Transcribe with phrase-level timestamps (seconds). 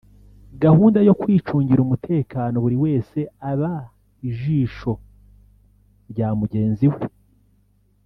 [0.63, 3.19] gahunda yo kwicungira umutekano buri wese
[3.51, 3.71] aba
[4.27, 5.01] ijishoi
[6.11, 7.01] rya mugenzi we